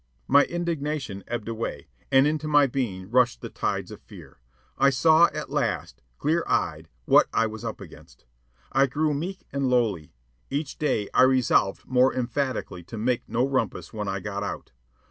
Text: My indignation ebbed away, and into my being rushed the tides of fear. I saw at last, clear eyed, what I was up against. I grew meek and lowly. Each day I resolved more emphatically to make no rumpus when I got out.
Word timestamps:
My 0.27 0.45
indignation 0.45 1.23
ebbed 1.27 1.47
away, 1.47 1.87
and 2.11 2.25
into 2.25 2.47
my 2.47 2.65
being 2.65 3.11
rushed 3.11 3.41
the 3.41 3.51
tides 3.51 3.91
of 3.91 4.01
fear. 4.01 4.39
I 4.75 4.89
saw 4.89 5.27
at 5.31 5.51
last, 5.51 6.01
clear 6.17 6.43
eyed, 6.47 6.89
what 7.05 7.27
I 7.31 7.45
was 7.45 7.63
up 7.63 7.79
against. 7.79 8.25
I 8.71 8.87
grew 8.87 9.13
meek 9.13 9.45
and 9.51 9.69
lowly. 9.69 10.15
Each 10.49 10.79
day 10.79 11.07
I 11.13 11.21
resolved 11.21 11.85
more 11.85 12.15
emphatically 12.15 12.81
to 12.85 12.97
make 12.97 13.29
no 13.29 13.45
rumpus 13.47 13.93
when 13.93 14.07
I 14.07 14.21
got 14.21 14.41
out. 14.41 14.71